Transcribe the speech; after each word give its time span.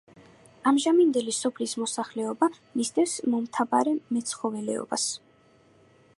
ამჟამინდელი 0.69 1.35
სოფლის 1.39 1.75
მოსახლეობა 1.81 2.49
მისდევს 2.81 3.15
მომთაბარე 3.35 3.95
მეცხოველეობას. 4.17 5.07